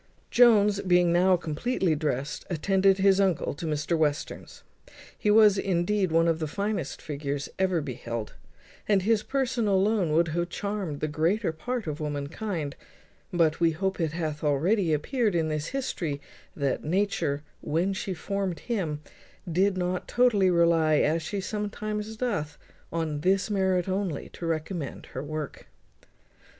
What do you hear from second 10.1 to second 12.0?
would have charmed the greater part of